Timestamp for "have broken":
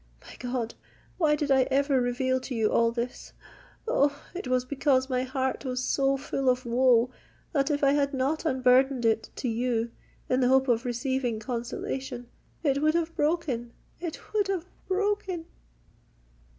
14.47-15.45